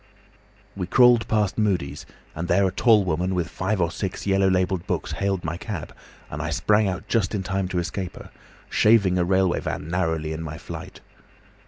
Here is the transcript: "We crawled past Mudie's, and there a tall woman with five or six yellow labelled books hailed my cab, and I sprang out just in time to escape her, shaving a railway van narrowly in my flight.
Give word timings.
"We 0.75 0.87
crawled 0.87 1.27
past 1.27 1.59
Mudie's, 1.59 2.07
and 2.33 2.47
there 2.47 2.65
a 2.67 2.71
tall 2.71 3.03
woman 3.03 3.35
with 3.35 3.47
five 3.49 3.79
or 3.79 3.91
six 3.91 4.25
yellow 4.25 4.47
labelled 4.49 4.87
books 4.87 5.11
hailed 5.11 5.43
my 5.45 5.57
cab, 5.57 5.93
and 6.31 6.41
I 6.41 6.49
sprang 6.49 6.87
out 6.87 7.07
just 7.07 7.35
in 7.35 7.43
time 7.43 7.67
to 7.67 7.77
escape 7.77 8.15
her, 8.15 8.31
shaving 8.67 9.19
a 9.19 9.23
railway 9.23 9.59
van 9.59 9.89
narrowly 9.91 10.33
in 10.33 10.41
my 10.41 10.57
flight. 10.57 11.01